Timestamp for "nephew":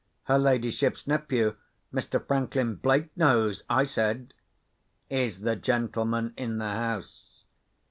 1.05-1.57